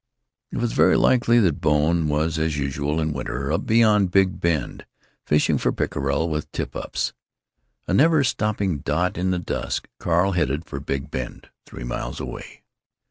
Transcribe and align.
It 0.49 0.57
was 0.57 0.73
very 0.73 0.97
likely 0.97 1.37
that 1.41 1.61
Bone 1.61 2.07
was, 2.07 2.39
as 2.39 2.57
usual 2.57 2.99
in 2.99 3.13
winter, 3.13 3.51
up 3.51 3.67
beyond 3.67 4.09
Big 4.09 4.39
Bend, 4.39 4.87
fishing 5.27 5.59
for 5.59 5.71
pickerel 5.71 6.27
with 6.27 6.51
tip 6.51 6.75
ups. 6.75 7.13
A 7.87 7.93
never 7.93 8.23
stopping 8.23 8.79
dot 8.79 9.15
in 9.15 9.29
the 9.29 9.37
dusk, 9.37 9.87
Carl 9.99 10.31
headed 10.31 10.65
for 10.65 10.79
Big 10.79 11.11
Bend, 11.11 11.49
three 11.67 11.83
miles 11.83 12.19
away. 12.19 12.63